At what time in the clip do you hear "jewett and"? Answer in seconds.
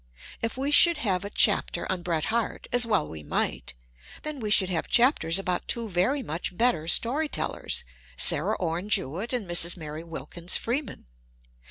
8.89-9.47